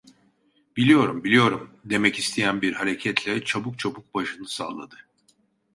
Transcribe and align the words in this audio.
"Biliyorum, 0.77 1.23
biliyorum!" 1.23 1.69
demek 1.85 2.15
isteyen 2.19 2.61
bir 2.61 2.73
hareketle 2.73 3.43
çabuk 3.43 3.79
çabuk 3.79 4.13
başını 4.15 4.47
salladı. 4.47 4.95